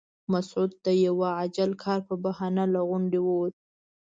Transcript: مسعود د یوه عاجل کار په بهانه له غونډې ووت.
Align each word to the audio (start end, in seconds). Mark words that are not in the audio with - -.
مسعود 0.31 0.71
د 0.85 0.87
یوه 1.05 1.27
عاجل 1.37 1.71
کار 1.83 1.99
په 2.09 2.15
بهانه 2.23 2.63
له 2.73 2.81
غونډې 2.89 3.19
ووت. 3.23 3.53